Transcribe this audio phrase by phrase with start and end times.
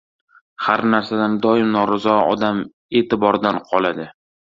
[0.67, 2.63] •Har narsadan doim norizo odam
[3.01, 4.09] e’tibordan qoladi.